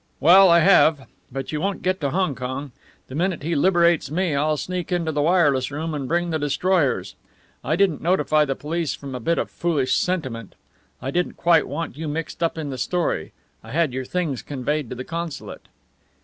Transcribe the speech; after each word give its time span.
"Well, 0.19 0.49
I 0.49 0.61
have. 0.61 1.05
But 1.31 1.51
you 1.51 1.61
won't 1.61 1.83
get 1.83 2.01
to 2.01 2.09
Hong 2.09 2.33
Kong. 2.33 2.71
The 3.07 3.13
minute 3.13 3.43
he 3.43 3.53
liberates 3.53 4.09
me 4.09 4.33
I'll 4.33 4.57
sneak 4.57 4.91
into 4.91 5.11
the 5.11 5.21
wireless 5.21 5.69
room 5.69 5.93
and 5.93 6.07
bring 6.07 6.31
the 6.31 6.39
destroyers. 6.39 7.13
I 7.63 7.75
didn't 7.75 8.01
notify 8.01 8.45
the 8.45 8.55
police 8.55 8.95
from 8.95 9.13
a 9.13 9.19
bit 9.19 9.37
of 9.37 9.51
foolish 9.51 9.93
sentiment. 9.93 10.55
I 11.03 11.11
didn't 11.11 11.37
quite 11.37 11.67
want 11.67 11.97
you 11.97 12.07
mixed 12.07 12.41
up 12.41 12.57
in 12.57 12.71
the 12.71 12.79
story. 12.79 13.31
I 13.63 13.69
had 13.73 13.93
your 13.93 14.05
things 14.05 14.41
conveyed 14.41 14.89
to 14.89 14.95
the 14.95 15.03
consulate." 15.05 15.67